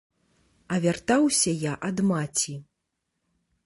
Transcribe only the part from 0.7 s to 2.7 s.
А вяртаўся я ад маці.